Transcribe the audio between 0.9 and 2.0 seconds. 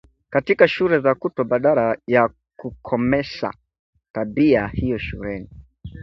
za kutwa badala